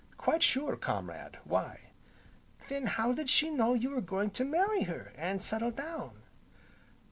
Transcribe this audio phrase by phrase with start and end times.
[0.17, 1.91] "Quite sure, comrade, why?"
[2.69, 6.23] "Then how did she know you were going to marry her, an' settle down?"